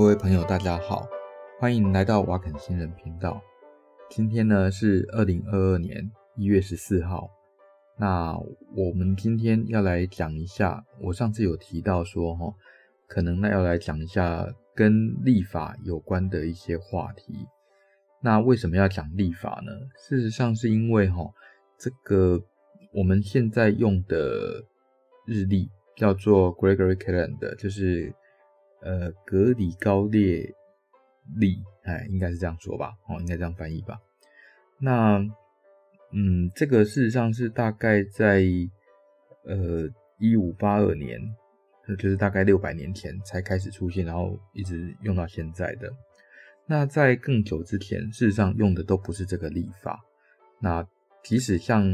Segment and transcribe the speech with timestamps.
[0.00, 1.06] 各位朋友，大家好，
[1.58, 3.38] 欢迎来到瓦肯新人频道。
[4.08, 7.30] 今天呢是二零二二年一月十四号。
[7.98, 8.34] 那
[8.74, 12.54] 我们今天要来讲一下，我上次有提到说，哈，
[13.08, 17.34] 可能呢要来讲一下跟立法有关的一些话题。
[18.22, 19.70] 那为什么要讲立法呢？
[19.98, 21.30] 事实上是因为，哈，
[21.78, 22.42] 这个
[22.94, 24.64] 我们现在用的
[25.26, 28.14] 日历叫做 Gregory Calendar，就是。
[28.82, 30.54] 呃，格里高列
[31.36, 33.98] 历，哎，应该是这样说吧，哦，应该这样翻译吧。
[34.78, 35.18] 那，
[36.12, 38.42] 嗯，这个事实上是大概在
[39.44, 41.20] 呃一五八二年，
[41.98, 45.92] 就是大概六百年前才开始出现，然后一直用到现在的。
[46.66, 50.00] 那在更久之前，事实上用的都不是这个历法。
[50.58, 50.86] 那
[51.22, 51.84] 即使像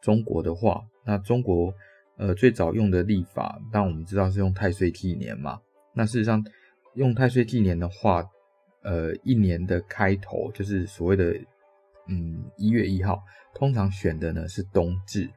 [0.00, 1.74] 中国的话，那中国
[2.16, 5.60] 呃最早用的历法，当我们知道是用太岁纪年嘛。
[5.98, 6.40] 那事实上，
[6.94, 8.24] 用太岁纪年的话，
[8.84, 11.34] 呃，一年的开头就是所谓的，
[12.06, 13.20] 嗯，一月一号，
[13.52, 15.28] 通常选的呢是冬至。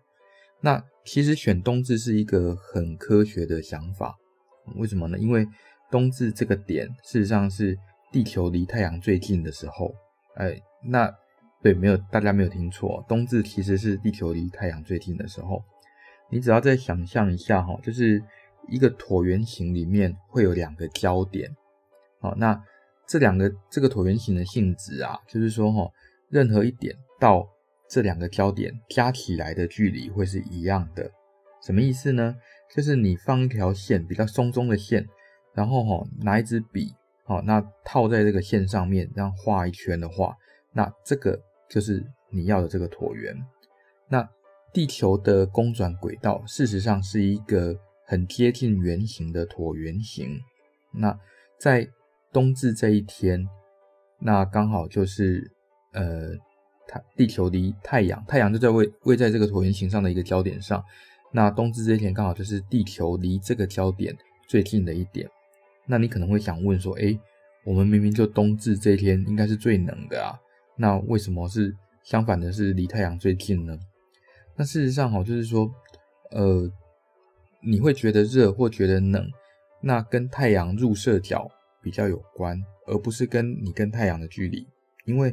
[0.60, 4.16] 那其实选冬至是一个很科学的想法，
[4.76, 5.18] 为什么呢？
[5.18, 5.48] 因为
[5.90, 7.76] 冬至这个点，事实上是
[8.12, 9.92] 地球离太阳最近的时候。
[10.36, 11.12] 哎，那
[11.64, 15.64] 对，没有，大家没有听错，冬至其实是地球离太阳最近的时候。
[16.30, 18.22] 你只要再想象一下哈，就是。
[18.72, 21.54] 一个椭圆形里面会有两个焦点，
[22.22, 22.58] 好，那
[23.06, 25.92] 这两个这个椭圆形的性质啊，就是说哈，
[26.30, 27.46] 任何一点到
[27.90, 31.12] 这两个焦点加起来的距离会是一样的。
[31.62, 32.34] 什么意思呢？
[32.74, 35.06] 就是你放一条线，比较松松的线，
[35.54, 36.94] 然后哈拿一支笔，
[37.26, 40.34] 好，那套在这个线上面，这样画一圈的话，
[40.72, 41.38] 那这个
[41.70, 43.36] 就是你要的这个椭圆。
[44.08, 44.26] 那
[44.72, 47.78] 地球的公转轨道，事实上是一个。
[48.12, 50.38] 很贴近圆形的椭圆形，
[50.94, 51.18] 那
[51.58, 51.88] 在
[52.34, 53.48] 冬至这一天，
[54.20, 55.50] 那刚好就是
[55.94, 56.32] 呃，
[56.90, 60.84] 它地球离太阳，太阳就在位位在这个椭圆形上的一个焦点上，
[61.32, 64.14] 那冬至这一天刚好就是地球离这个焦点
[64.46, 65.26] 最近的一点。
[65.88, 67.18] 那你可能会想问说，诶，
[67.64, 70.38] 我们明明就冬至这一天应该是最冷的啊，
[70.76, 71.74] 那为什么是
[72.04, 73.80] 相反的是离太阳最近呢？
[74.58, 75.72] 那事实上哈，就是说，
[76.32, 76.70] 呃。
[77.64, 79.30] 你会觉得热或觉得冷，
[79.82, 81.48] 那跟太阳入射角
[81.82, 84.68] 比较有关，而不是跟你跟太阳的距离。
[85.06, 85.32] 因为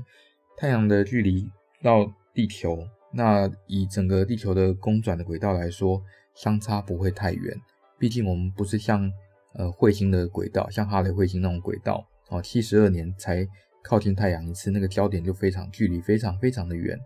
[0.57, 1.49] 太阳的距离
[1.83, 6.03] 到地球，那以整个地球的公转的轨道来说，
[6.35, 7.57] 相差不会太远。
[7.99, 9.11] 毕竟我们不是像
[9.55, 13.47] 呃彗星的轨道，像哈雷彗星那种轨道，哦，七十二年才
[13.83, 16.99] 靠近太阳一次，那个焦点就非常距离非常非常的远，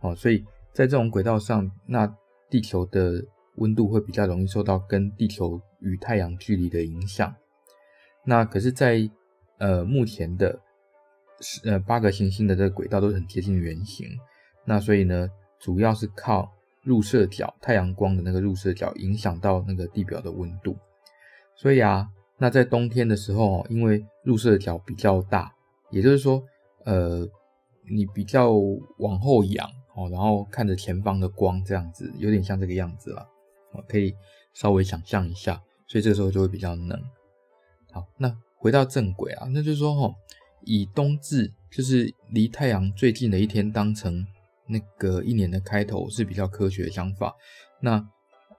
[0.00, 2.06] 哦，所以在这种轨道上，那
[2.50, 3.24] 地球的。
[3.58, 7.34] 温度会比较容易受到跟地球与太阳距离的影响。
[8.24, 9.08] 那可是在，
[9.58, 10.60] 呃目前的
[11.64, 14.08] 呃八个行星的这个轨道都是很接近圆形。
[14.64, 16.52] 那所以呢，主要是靠
[16.82, 20.76] 入射角，太阳光的那个入射角影响到那个地表的温度。
[21.54, 25.52] 所以啊，那在冬天的时候，因为入射角比较大，
[25.90, 26.42] 也就是说，
[26.84, 27.26] 呃，
[27.90, 28.52] 你比较
[28.98, 33.26] 往后仰哦，然后看着前方的光，这样子有点像这个样子了。
[33.88, 34.14] 可以
[34.54, 37.00] 稍微想象一下，所以这时候就会比较冷。
[37.92, 40.14] 好，那回到正轨啊，那就是说齁，
[40.64, 44.26] 以冬至就是离太阳最近的一天当成
[44.66, 47.34] 那个一年的开头是比较科学的想法。
[47.80, 48.04] 那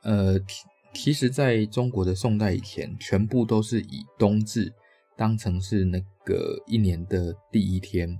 [0.01, 4.73] 呃，其其实在中国的宋代以前，全部都是以冬至
[5.15, 8.19] 当成是那个一年的第一天。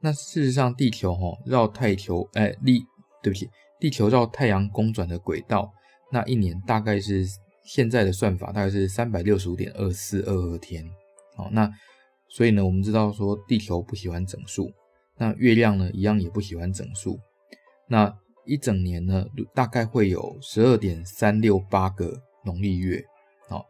[0.00, 2.80] 那事实上，地球齁绕太球，哎，立，
[3.22, 5.72] 对不起，地球绕太阳公转的轨道。
[6.16, 7.26] 那一年大概是
[7.62, 10.82] 现在的算法，大概是三百六十五点二四二二天。
[11.36, 11.70] 好，那
[12.30, 14.72] 所以呢，我们知道说地球不喜欢整数，
[15.18, 17.20] 那月亮呢一样也不喜欢整数。
[17.86, 18.10] 那
[18.46, 23.04] 一整年呢，大概会有十二点三六八个农历月。
[23.46, 23.66] 好，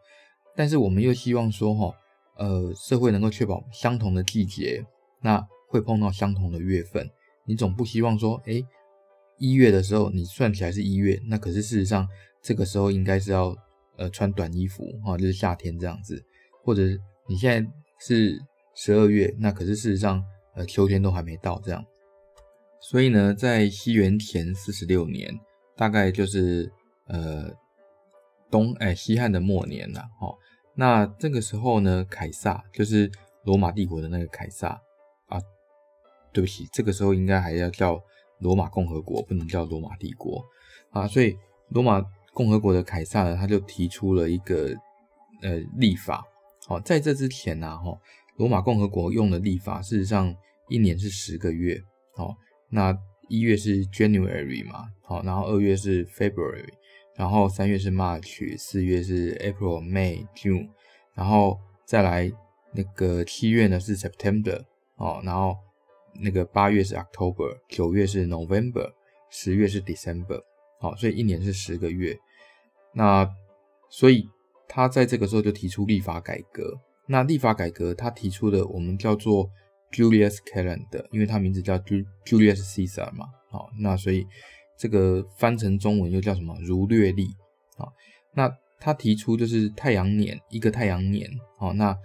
[0.55, 1.93] 但是我们又希望说哈，
[2.37, 4.85] 呃，社会能够确保相同的季节，
[5.21, 7.09] 那会碰到相同的月份。
[7.45, 8.65] 你总不希望说，诶
[9.37, 12.07] 一月的时候你算起来是一月，那可是事实上。
[12.47, 13.53] 这个时候应该是要
[13.97, 16.23] 呃穿短衣服哈，就是夏天这样子，
[16.63, 16.81] 或者
[17.27, 18.41] 你现在是
[18.73, 20.23] 十二月，那可是事实上
[20.55, 21.85] 呃秋天都还没到这样。
[22.79, 25.37] 所以呢，在西元前四十六年，
[25.75, 26.71] 大概就是
[27.07, 27.51] 呃
[28.49, 30.33] 东哎西汉的末年了哈。
[30.73, 33.11] 那这个时候呢，凯撒就是
[33.43, 34.69] 罗马帝国的那个凯撒
[35.25, 35.37] 啊，
[36.31, 38.01] 对不起，这个时候应该还要叫
[38.39, 40.41] 罗马共和国，不能叫罗马帝国
[40.91, 41.05] 啊。
[41.09, 41.35] 所以
[41.71, 42.01] 罗马。
[42.37, 44.69] 共和国的凯撒呢，他就提出了一个
[45.41, 46.23] 呃立法，
[46.67, 47.97] 好，在这之前呢，哈，
[48.35, 50.31] 罗马共和国用的立法事实上
[50.69, 51.81] 一年是十个月，
[52.15, 52.35] 哦，
[52.69, 52.95] 那
[53.27, 56.69] 一月是 January 嘛，好，然后二月是 February，
[57.15, 60.69] 然后三月是 March，四月是 April、May、June，
[61.15, 61.57] 然后
[61.87, 62.31] 再来
[62.71, 64.63] 那个七月呢是 September，
[64.97, 65.55] 哦，然后
[66.21, 68.91] 那个八月是 October，九月是 November，
[69.31, 70.39] 十月是 December，
[70.79, 72.15] 好，所以一年是十个月，
[72.93, 73.29] 那
[73.89, 74.29] 所以。
[74.69, 76.77] 他在这个时候就提出立法改革。
[77.07, 79.49] 那立法改革，他提出的我们叫做
[79.93, 83.27] Julius Calendar，因为他名字叫 Julius Caesar 嘛。
[83.49, 84.27] 好，那所以
[84.77, 86.53] 这个翻成中文又叫什么？
[86.59, 87.29] 儒略历。
[87.77, 87.93] 好，
[88.33, 91.29] 那他提出就是太阳年，一个太阳年。
[91.57, 91.97] 好，那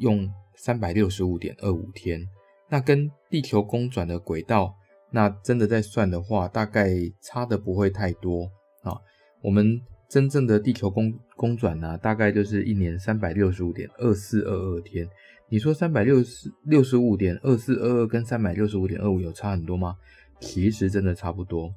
[0.00, 2.20] 用三百六十五点二五天。
[2.68, 4.74] 那跟地球公转的轨道，
[5.12, 6.90] 那真的在算的话，大概
[7.22, 8.50] 差的不会太多。
[8.82, 8.98] 啊，
[9.40, 9.80] 我们。
[10.12, 15.08] 真正的地球公公转呢，大概就是一年三百六十五点二四二二天。
[15.48, 19.96] 你说三百六十六十五点二四二二跟三百六十五点二五有差很多吗？
[20.38, 21.72] 其实真的差不多。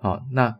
[0.00, 0.52] 好，那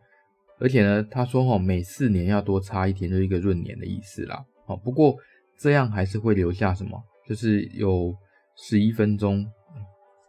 [0.61, 4.45] 而且呢，他说哈，每四年要多差一天，就是一个闰年的意思啦。
[4.65, 5.17] 好，不过
[5.59, 6.97] 这样还是会留下什么？
[7.29, 8.15] 就是有
[8.57, 9.45] 十一分钟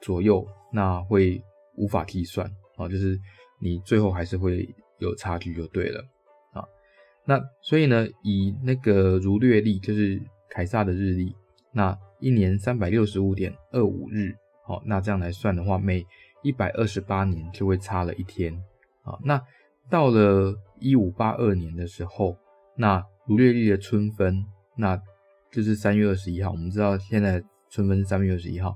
[0.01, 1.39] 左右，那会
[1.75, 3.19] 无法计算啊，就是
[3.61, 4.67] 你最后还是会
[4.97, 6.03] 有差距就对了。
[7.29, 10.17] 那所以呢，以那个儒略历，就是
[10.49, 11.35] 凯撒的日历，
[11.73, 14.33] 那一年三百六十五点二五日，
[14.63, 16.05] 好，那这样来算的话，每
[16.41, 18.53] 一百二十八年就会差了一天，
[19.03, 19.41] 啊，那
[19.89, 22.37] 到了一五八二年的时候，
[22.77, 24.45] 那儒略历的春分，
[24.77, 24.97] 那
[25.51, 26.51] 就是三月二十一号。
[26.51, 28.73] 我们知道现在春分是三月二十一号，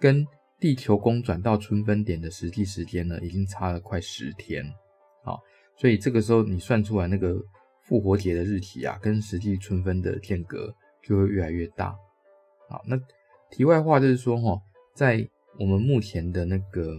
[0.00, 0.26] 跟
[0.58, 4.64] 地球公转到春分点的实际时间呢，已经差了快十天，
[5.22, 5.38] 啊，
[5.76, 7.40] 所以这个时候你算出来那个。
[7.92, 11.94] 复活节的日期啊，跟实际春分的间隔就会越来越大。
[12.66, 12.98] 好，那
[13.50, 14.58] 题外话就是说，哈，
[14.94, 15.28] 在
[15.60, 16.98] 我们目前的那个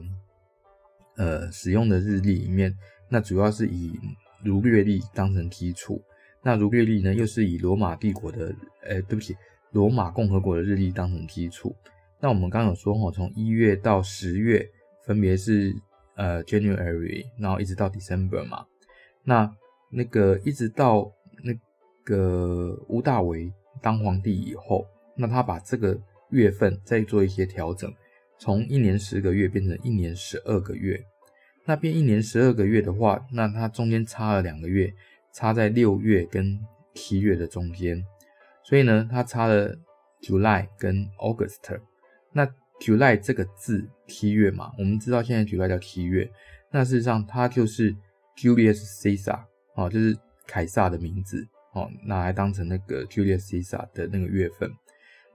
[1.18, 2.72] 呃使用的日历里面，
[3.10, 4.00] 那主要是以
[4.44, 6.00] 儒略历当成基础。
[6.44, 8.54] 那儒略历呢，又是以罗马帝国的，
[8.84, 9.36] 呃，对不起，
[9.72, 11.76] 罗马共和国的日历当成基础。
[12.20, 14.64] 那我们刚有说，哈，从一月到十月
[15.08, 15.76] 分别是
[16.14, 18.64] 呃 January，然后一直到 December 嘛，
[19.24, 19.52] 那。
[19.94, 21.12] 那个一直到
[21.44, 21.54] 那
[22.04, 23.52] 个吴大维
[23.82, 24.86] 当皇帝以后，
[25.16, 25.98] 那他把这个
[26.32, 27.94] 月份再做一些调整，
[28.40, 31.00] 从一年十个月变成一年十二个月。
[31.66, 34.94] 那变一年十二个月的话，那它中间差了两个月，
[35.32, 36.60] 差在六月跟
[36.94, 38.04] 七月的中间。
[38.66, 39.74] 所以呢，它差了
[40.22, 41.80] July 跟 August。
[42.34, 42.46] 那
[42.82, 46.30] July 这个字七月嘛，我们知道现在 July 叫七月，
[46.72, 47.96] 那事实上它就是
[48.36, 49.44] Julius Caesar。
[49.76, 50.18] 哦，就是
[50.48, 54.70] 凯撒的名字哦，拿来当成那个 Julius Caesar 的那个月份。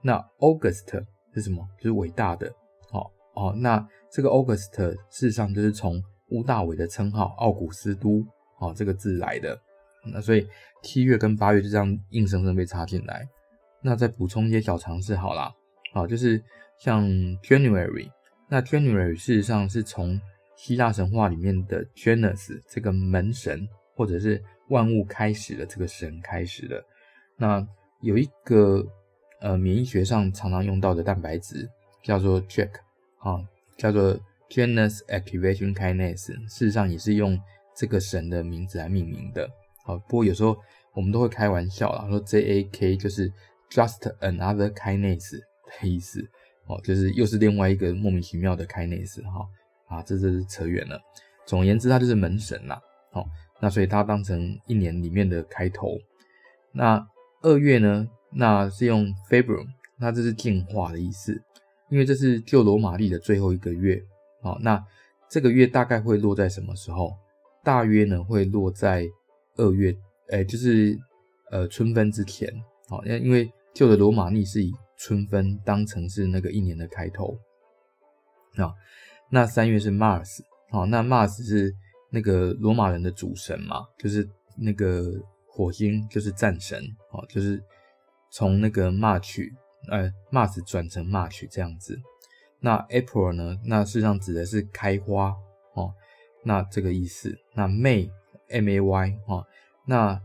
[0.01, 1.03] 那 August
[1.33, 1.67] 是什么？
[1.77, 2.47] 就是伟大的。
[2.91, 4.73] 哦哦，那这个 August
[5.09, 8.25] 事实上就是从屋大维的称号奥古斯都
[8.59, 9.59] 哦这个字来的。
[10.05, 10.47] 那所以
[10.81, 13.27] 七月跟八月就这样硬生生被插进来。
[13.81, 15.53] 那再补充一些小常识好啦。
[15.93, 16.41] 好，就是
[16.79, 17.05] 像
[17.41, 18.09] January，
[18.47, 20.19] 那 January 事实上是从
[20.55, 23.67] 希腊神话里面的 Janus 这个门神。
[23.99, 26.81] 或者是万物开始的这个神开始的，
[27.35, 27.67] 那
[27.99, 28.81] 有一个
[29.41, 31.69] 呃免疫学上常常用到的蛋白质
[32.01, 32.79] 叫做 j a c k
[33.19, 33.43] 啊，
[33.77, 34.17] 叫做
[34.49, 37.37] Janus Activation Kinase，事实上也是用
[37.75, 39.45] 这个神的名字来命名的。
[39.83, 40.57] 好，不过有时候
[40.93, 43.29] 我们都会开玩笑啦，说 JAK 就是
[43.69, 45.39] Just Another Kinase
[45.81, 46.25] 的意思
[46.67, 49.45] 哦，就是又是另外一个莫名其妙的 Kinase 哈
[49.89, 50.97] 啊，这这是扯远了。
[51.45, 52.81] 总而言之，它就是门神啦。
[53.11, 53.25] 好。
[53.59, 55.97] 那所以它当成一年里面的开头。
[56.71, 57.05] 那
[57.41, 58.07] 二月呢？
[58.31, 59.65] 那是用 February，
[59.97, 61.41] 那这是进化的意思，
[61.89, 63.99] 因为这是旧罗马历的最后一个月。
[64.43, 64.79] 好，那
[65.27, 67.11] 这个月大概会落在什么时候？
[67.63, 69.07] 大约呢会落在
[69.55, 69.97] 二月，
[70.29, 70.95] 哎，就是
[71.49, 72.53] 呃春分之前。
[72.87, 77.35] 好，因因为旧的罗马历是以春分当成是那个一年的开头。
[78.57, 78.71] 啊，
[79.31, 80.41] 那三月是 Mars。
[80.69, 81.73] 好，那 Mars 是。
[82.09, 85.13] 那个罗马人的主神嘛，就是那个
[85.47, 87.63] 火星，就是战神哦，就是
[88.31, 89.47] 从那个 March，
[89.89, 91.95] 呃，Mars 转成 March 这样子。
[92.59, 93.55] 那 April 呢？
[93.65, 95.33] 那事实上指的是开花
[95.75, 95.93] 哦，
[96.43, 97.37] 那这个意思。
[97.53, 99.45] 那 May，M-A-Y 哦，
[99.85, 100.15] 那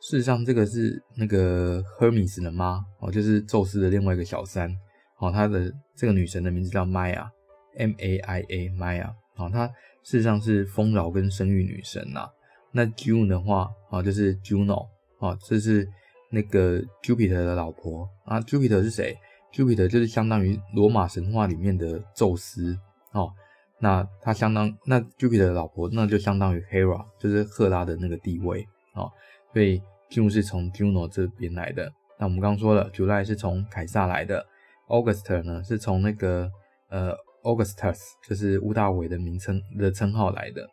[0.00, 4.74] 事实上这个是那个 Hermes 的妈哦，就是宙斯的另外一个小三
[5.18, 9.70] 哦，他的这个女神的名字叫 Maya，M-A-I-A，Maya 哦，她。
[10.02, 12.28] 事实上是丰饶跟生育女神呐、
[12.72, 15.88] 那 June 的话啊，就是 Juno 啊，这是
[16.30, 19.16] 那个 Jupiter 的老婆啊，Jupiter 是谁
[19.52, 22.78] ？Jupiter 就是相当于罗马神话里面的宙斯
[23.12, 23.32] 哦。
[23.78, 29.10] 那他相当那 Jupiter 的老婆，那就相当于 Hera，就是赫拉的那个地位哦。
[29.52, 31.92] 所以 June 是从 Juno 这边来的。
[32.18, 34.46] 那我们刚刚说了，July 是从凯撒来的
[34.88, 36.48] ，August 呢是从那个
[36.88, 37.12] 呃
[37.42, 40.68] Augustus，就是屋大伟的名称的称号来的。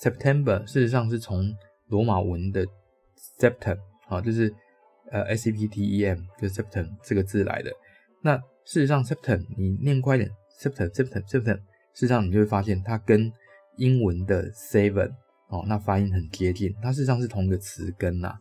[0.00, 1.54] September 事实上是从
[1.86, 2.66] 罗马文的
[3.38, 4.52] Septem 啊，就是
[5.10, 7.70] 呃 S E P T E M，就是 Septem 这个字来的。
[8.22, 10.30] 那事实上 Septem 你念快一点
[10.60, 11.60] ，Septem Septem Septem，事
[11.94, 13.32] 实上你就会发现它跟
[13.76, 15.10] 英文的 seven
[15.48, 18.34] 哦，那发音很接近，它事实上是同一个词根呐。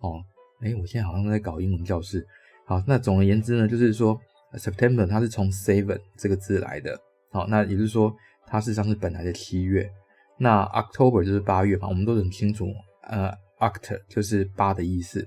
[0.00, 0.22] 哦，
[0.60, 2.26] 哎，我现在好像在搞英文教室。
[2.66, 4.20] 好，那总而言之呢，就是说
[4.56, 6.98] September 它是从 seven 这个字来的。
[7.30, 8.14] 好，那也就是说
[8.46, 9.90] 它事实上是本来的七月。
[10.38, 12.66] 那 October 就是八月嘛，我们都很清楚，
[13.08, 15.26] 呃，Oct 就是八的意思。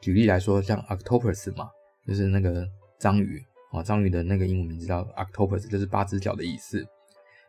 [0.00, 1.70] 举例来说，像 Octopus 嘛，
[2.06, 2.66] 就是那个
[2.98, 6.84] 章鱼啊，章鱼的那个英文名字叫 Octopus，就是八只脚的意思。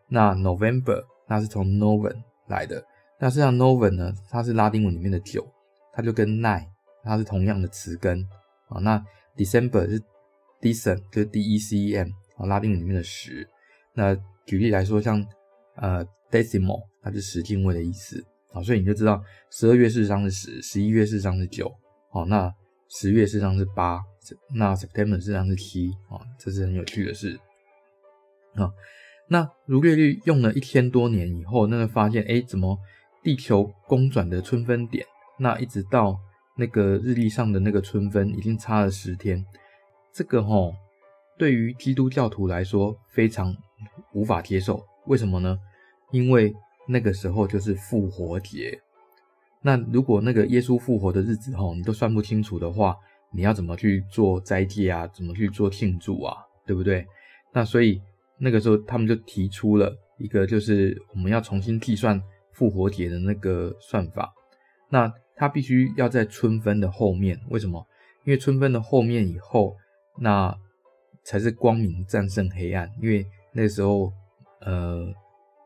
[0.07, 2.15] 那 November 那是从 noven
[2.47, 2.83] 来的，
[3.19, 5.45] 那实际上 noven 呢，它是拉丁文里面的九，
[5.93, 6.67] 它就跟 nine
[7.03, 8.21] 它是同样的词根
[8.69, 8.79] 啊。
[8.79, 9.03] 那
[9.35, 10.01] December 是
[10.63, 13.47] Decem，就是 D E C E M 啊，拉丁里面的十。
[13.93, 14.15] 那
[14.45, 15.23] 举例来说，像
[15.75, 16.81] 呃 Decimal。
[17.05, 21.69] 它是十进位的意思啊，所以你就知道十二月事实上是十，十一月事实上是九，
[22.13, 22.49] 哦，那
[22.89, 23.99] 十月事实上是八，
[24.55, 27.37] 那 September 事实上是七，啊，这是很有趣的事
[28.55, 28.71] 啊。
[29.27, 32.79] 那儒略历用了一千多年以后，那个发现，哎，怎么
[33.21, 35.05] 地球公转的春分点，
[35.39, 36.17] 那一直到
[36.55, 39.45] 那个日历上的那个春分已经差了十天，
[40.13, 40.71] 这个齁，
[41.39, 43.55] 对于基督教徒来说非常
[44.13, 45.57] 无法接受，为什么呢？
[46.11, 46.53] 因为
[46.87, 48.79] 那个时候就是复活节，
[49.63, 52.95] 那如果那个耶稣复活的日子吼，你都算不清楚的话，
[53.31, 55.07] 你要怎么去做斋戒啊？
[55.07, 56.37] 怎么去做庆祝啊？
[56.67, 57.07] 对不对？
[57.51, 57.99] 那所以
[58.37, 64.31] 那个时候他们就提出了一个，就是我们要重新计算复活节的那个算法。
[64.89, 67.83] 那它必须要在春分的后面，为什么？
[68.25, 69.75] 因为春分的后面以后，
[70.17, 70.55] 那
[71.23, 74.11] 才是光明战胜黑暗，因为那时候，
[74.61, 75.13] 呃。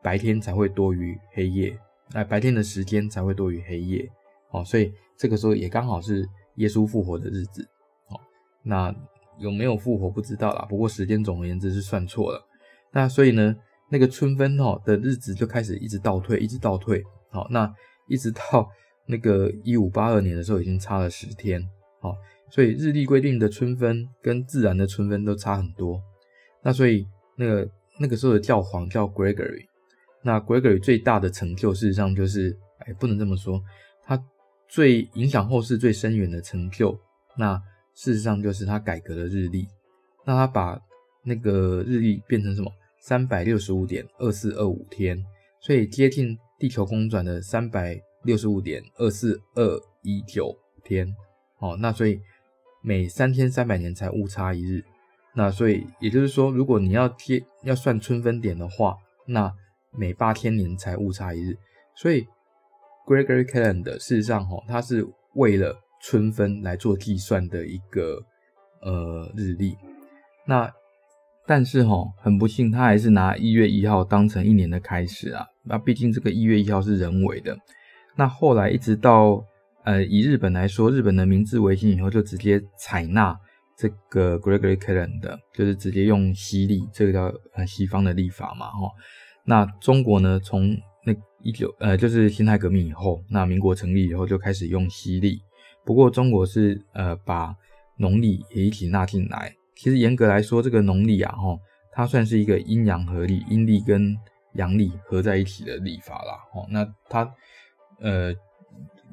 [0.00, 1.76] 白天才会多于黑夜，
[2.12, 4.08] 哎，白天的时间才会多于黑夜，
[4.52, 7.68] 哦，所以这个时候也刚好是耶稣复活的日子，
[8.06, 8.18] 哦，
[8.62, 8.94] 那
[9.38, 12.46] 有没有复活不知道啦，不过时间总而言之是算错了，
[12.92, 13.54] 那所以呢，
[13.90, 17.70] 那个春分哦的日子就开始一直倒退，一直倒退，好，那
[18.06, 18.70] 一直到
[19.06, 21.60] 那个一五八二年的时候已经差了十天，
[22.00, 22.14] 好，
[22.50, 26.02] 所以日历规定的春分跟自然的春分都差很多，
[26.62, 29.66] 那所以那个那个时候的教皇叫 Gregory。
[30.22, 33.62] 那 Gregory 最大的成就，事实上就是，哎，不能这么说，
[34.04, 34.22] 他
[34.68, 36.98] 最影响后世最深远的成就，
[37.36, 37.60] 那
[37.94, 39.66] 事实上就是他改革了日历，
[40.26, 40.78] 那他把
[41.24, 42.70] 那个日历变成什么？
[43.00, 45.24] 三百六十五点二四二五天，
[45.60, 50.52] 所以接近地球公转的三百六十五点二四二一九
[50.84, 51.06] 天，
[51.60, 52.20] 哦，那所以
[52.88, 54.82] 每三千三百年才误差一日，
[55.34, 59.52] 那所以也就是说，如果你要贴要算春分点的话，那
[59.92, 61.58] 每八千年才误差一日，
[61.94, 62.26] 所以
[63.06, 68.24] Gregory Calendar 事实上哈，它是为了春分来做计算的一个
[68.80, 69.76] 呃日历。
[70.46, 70.72] 那
[71.46, 75.44] 但是哈，很不幸，他还是拿一月一号当成一年的开始啊。
[75.62, 77.54] 那毕竟这个一月一号是人为的。
[78.16, 79.44] 那后来一直到
[79.88, 83.34] 呃以日本来说，日本的明治维新以后，就直接采纳
[83.74, 88.90] 这个 Gregory c a l e n 的就是直接用西历，这个叫呃西方的历法嘛哈。
[89.44, 90.38] 那中国呢？
[90.44, 90.76] 从
[91.06, 95.40] 那一九呃，就是辛亥革命以后，那民国成立以后就开始用西历。
[95.86, 97.54] 不过中国是呃把
[97.96, 99.54] 农历也一起纳进来。
[99.74, 101.58] 其实严格来说，这个农历啊，齁，
[101.92, 104.14] 它算是一个阴阳合历，阴历跟
[104.52, 106.32] 阳历合在一起的历法啦。
[106.68, 107.32] 那它
[108.00, 108.34] 呃，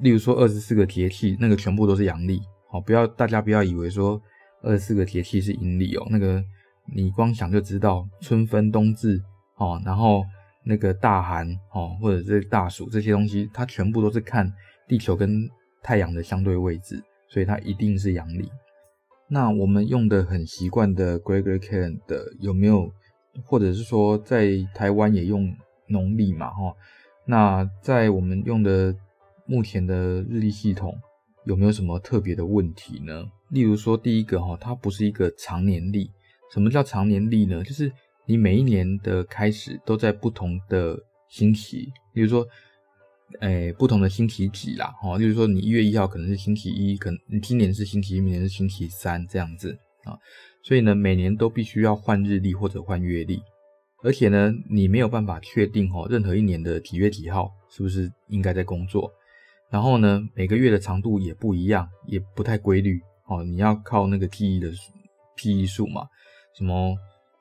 [0.00, 2.40] 例如说二十四个节气，那个全部都是阳历。
[2.68, 4.20] 好，不要大家不要以为说
[4.62, 6.42] 二十四个节气是阴历哦，那个
[6.94, 9.22] 你光想就知道，春分、冬至。
[9.58, 10.22] 哦，然后
[10.64, 14.52] 那个大寒哦，或者是大暑这些东西，它全部都是看
[14.86, 15.48] 地球跟
[15.82, 18.50] 太阳的相对位置，所以它一定是阳历。
[19.28, 22.92] 那我们用的很习惯的 Gregory Calendar 有没有，
[23.46, 25.50] 或者是说在台湾也用
[25.88, 26.50] 农历嘛？
[26.50, 26.74] 哈，
[27.24, 28.94] 那在我们用的
[29.46, 30.96] 目前的日历系统
[31.44, 33.24] 有没有什么特别的问题呢？
[33.50, 36.10] 例如说，第一个哈，它不是一个长年历。
[36.52, 37.62] 什么叫长年历呢？
[37.62, 37.90] 就是
[38.26, 40.98] 你每一年的开始都在不同的
[41.28, 42.46] 星期，比如说，
[43.40, 50.16] 诶不同的星期几啦，哦，例如说你一月一号可能是星期一，可能你今年是星期一，明年是星期三这样子啊，
[50.62, 53.40] 所以呢，每年都必须要换日历或者换月历，
[54.02, 59.12] 而且呢，你没有办法确定哦，任何一年的几月几号是不是应该在工作，
[59.70, 64.70] 然后呢，每个月的长度也不一样，也不太规律哦，你要靠那个记忆的
[65.36, 66.06] 记忆数嘛，
[66.56, 66.96] 什么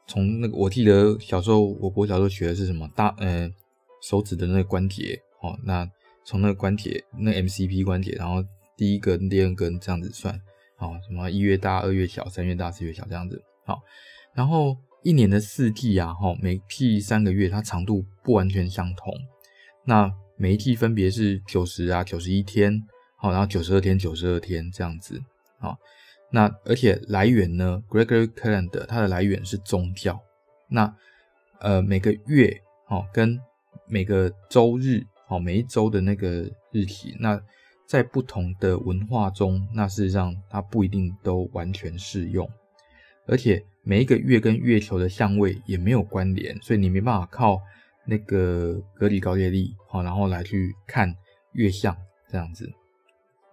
[0.07, 3.49] 从那个我记得小时候，我国小时候学的是什么大呃
[4.01, 5.21] 手指的那个关节。
[5.41, 5.87] 哦，那
[6.23, 8.43] 从那个关节，那 MCP 关节，然后
[8.75, 10.33] 第一根、第二根这样子算，
[10.79, 13.79] 哦，什么一月大、二月小、三月大、四月小这样子，好，
[14.33, 19.13] 然后一年的四季啊，哈，每季三个月，它长度不完全相同，
[19.83, 22.81] 那每一季分别是九十啊、九十一天，
[23.15, 25.21] 好，然后九十二天、九十二天这样子，
[25.59, 25.77] 好，
[26.31, 30.21] 那而且来源呢，Gregorian Calendar 它的来源是宗教，
[30.67, 30.93] 那
[31.59, 33.39] 呃每个月，哦，跟
[33.87, 35.03] 每个周日。
[35.27, 37.41] 好，每一周的那个日期，那
[37.87, 42.47] 在不同的文化中，那事实上它不一定都完全适用，
[43.25, 47.59] 而且每一个月跟月球的相位也没有关联，所以你没办法靠
[48.07, 51.13] 那个格里高列历，好，然后来去看
[51.53, 51.95] 月相
[52.29, 52.69] 这样子。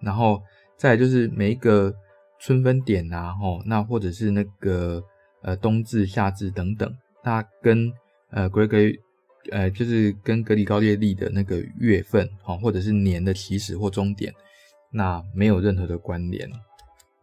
[0.00, 0.42] 然后
[0.76, 1.94] 再就是每一个
[2.40, 5.02] 春分点啊，吼，那或者是那个
[5.42, 6.92] 呃冬至、夏至等等，
[7.24, 7.92] 那跟
[8.30, 8.98] 呃 Gregory
[9.50, 14.32] 呃，就是跟格里高列历的那个月份，哈，或者是年的起始或终点，
[14.92, 16.48] 那没有任何的关联。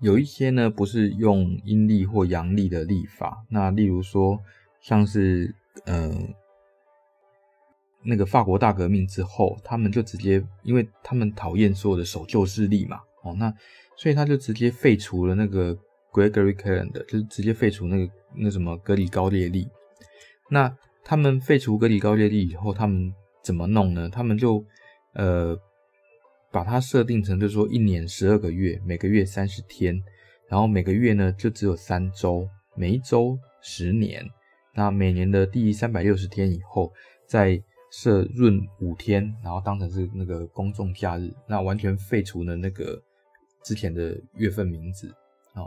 [0.01, 4.39] 有一些呢，不是用阴历或阳历的历法，那例如说，
[4.81, 5.53] 像是
[5.85, 6.09] 呃，
[8.03, 13.53] 那个法国大革命之后，他们就直接，因为他们讨厌所有的守旧势力嘛，哦，那
[13.97, 15.77] 所以他就直接废除了那个
[16.11, 19.67] Gregory Calendar，就是直接废除那个那什么格里高列历，
[20.49, 20.75] 那。
[21.01, 24.07] 他们废除格里高列历以后，他们怎么弄呢？
[24.09, 24.63] 他们就
[25.13, 25.57] 呃
[26.51, 29.99] 把它设定成，就说一年十二个月，每个月三十天，
[30.47, 34.23] 然后每个月呢就只有三周，每一周十年。
[34.75, 36.93] 那每年的第三百六十天以后，
[37.25, 37.59] 在
[37.91, 43.01] 设闰五天，然后当成是那个公众假日，那完全废除了那个
[43.63, 45.13] 之前的月份名字
[45.53, 45.63] 啊，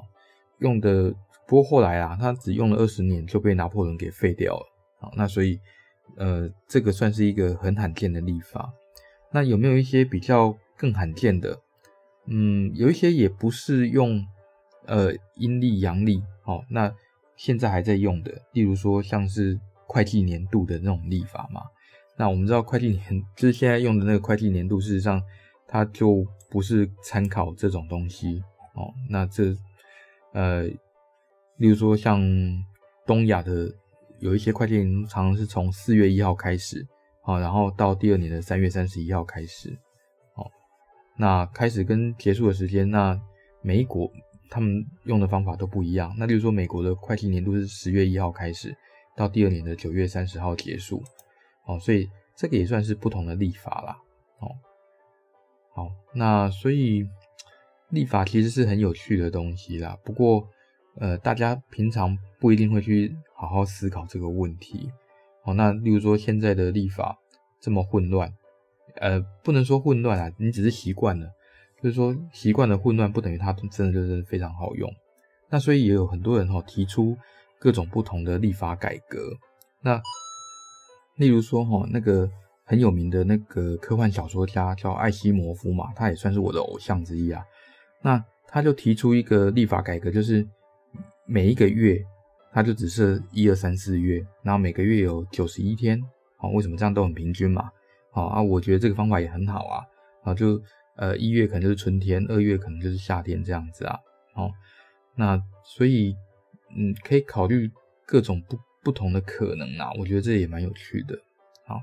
[0.59, 1.15] 用的。
[1.45, 4.67] 不过后来啊，他只用了二十年就被拿破仑给废掉了。
[5.01, 5.61] 好，那所以，
[6.17, 8.73] 呃，这个算是一个很罕见的历法。
[9.33, 11.61] 那有没有一些比较更罕见的？
[12.27, 14.25] 嗯，有一些也不是用
[14.87, 16.91] 呃阴历阳历，哦，那
[17.37, 21.61] 现在还在用的，例如说像是会计年度的那种历法嘛。
[22.23, 23.03] 那我们知道会计年
[23.35, 25.21] 就是现在用的那个会计年度，事实上
[25.67, 28.41] 它就不是参考这种东西
[28.77, 28.95] 哦。
[29.11, 29.53] 那这
[30.33, 30.63] 呃，
[31.57, 32.23] 例如说像
[33.05, 33.69] 东亚的。
[34.21, 36.87] 有一些会计年常常是从四月一号开始，
[37.25, 39.69] 啊，然后到第二年的三月三十一号开始，
[40.37, 40.47] 哦，
[41.19, 43.21] 那开始跟结束的时间，那
[43.63, 44.09] 每一国
[44.49, 46.15] 他们用的方法都不一样。
[46.17, 48.73] 那例如说，美国的会计年度是十月一号开始，
[49.17, 51.03] 到第二年的九月三十号结束，
[51.65, 53.99] 哦，所以这个也算是不同的立法啦，
[54.41, 54.49] 哦，
[55.75, 57.07] 好，那所以
[57.91, 60.49] 立法其实是很有趣的东西啦，不过。
[60.97, 64.93] 呃，大家平常不一定会去好好思考这个问题。
[65.43, 67.17] 哦，那例如说现在的立法
[67.63, 68.31] 这么混乱，
[68.97, 71.27] 呃，不能说混乱啊，你只是习惯了，
[71.83, 74.87] 就是说习惯的混乱，不等于它真的就是非常好用。
[75.49, 77.17] 那所以也有很多人哈提出
[77.59, 79.19] 各种不同的立法改革。
[79.81, 79.99] 那
[81.17, 82.31] 例如说哈，那个
[82.65, 87.45] 很有名的那个科幻小说家叫艾西摩夫嘛，他也算是我的偶像之一啊。
[88.03, 90.47] 那他就提出一个立法改革，就是。
[91.25, 92.05] 每一个月，
[92.53, 95.99] 他就只设一二三四月，然后每个月有九十一天，
[96.37, 97.71] 好，为什么这样都很平均嘛？
[98.11, 99.85] 好啊，我觉得这个方法也很好啊，
[100.25, 100.61] 啊，就
[100.97, 103.97] 呃一月可能就是春天，二月可能就是夏天这样子啊，
[104.35, 104.51] 哦，
[105.15, 106.13] 那所以
[106.77, 107.71] 嗯可以考虑
[108.05, 111.19] 各种不不同的可能啊，我觉得这也蛮有趣的。
[111.67, 111.81] 好，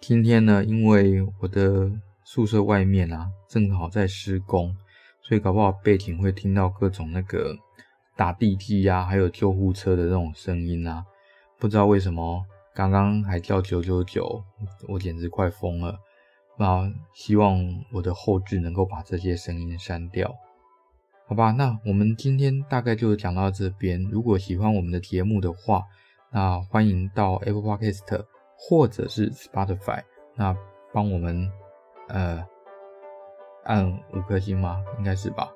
[0.00, 1.90] 今天呢，因为我的
[2.24, 4.76] 宿舍外面啊正好在施工，
[5.22, 7.56] 所以搞不好背景会听到各种那个。
[8.16, 11.06] 打地基呀，还有救护车的那种声音啊，
[11.56, 14.42] 不知道为什么刚刚还叫九九九，
[14.88, 15.96] 我简直快疯了。
[16.58, 20.34] 那希望我的后置能够把这些声音删掉，
[21.28, 21.50] 好吧？
[21.52, 24.02] 那我们今天大概就讲到这边。
[24.10, 25.82] 如果喜欢我们的节目的话，
[26.32, 28.24] 那欢迎到 Apple Podcast
[28.56, 30.02] 或者是 Spotify，
[30.34, 30.56] 那
[30.92, 31.50] 帮我们
[32.08, 32.44] 呃
[33.64, 34.82] 按五颗星吗？
[34.98, 35.52] 应该是吧。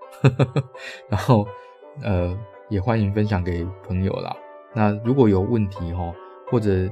[1.09, 1.47] 然后
[2.03, 2.39] 呃。
[2.69, 4.35] 也欢迎分享给朋友啦。
[4.73, 6.11] 那如果有问题哈，
[6.51, 6.89] 或者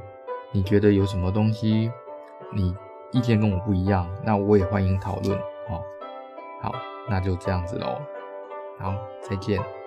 [0.53, 1.91] 你觉得有什么东西
[2.53, 2.77] 你
[3.13, 5.81] 意见跟我不一样，那我也欢迎讨论哦。
[6.61, 6.75] 好，
[7.09, 7.99] 那就这样子喽。
[8.81, 9.80] 好，再见。